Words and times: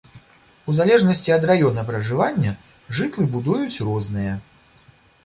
У 0.71 0.77
залежнасці 0.77 1.33
ад 1.35 1.43
раёна 1.51 1.83
пражывання 1.89 2.53
жытлы 3.01 3.27
будуюць 3.37 3.83
розныя. 3.89 4.33